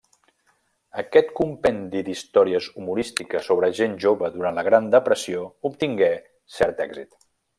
[1.01, 6.11] Aquest compendi d'històries humorístiques sobre gent jove durant la Gran depressió obtingué
[6.59, 7.17] cert èxit.